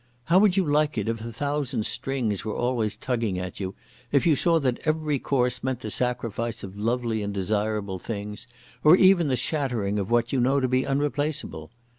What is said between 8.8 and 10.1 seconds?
or even the shattering of